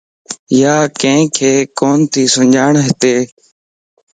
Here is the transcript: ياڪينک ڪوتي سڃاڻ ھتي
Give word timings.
ياڪينک 0.59 1.37
ڪوتي 1.79 2.23
سڃاڻ 2.33 2.71
ھتي 2.85 3.15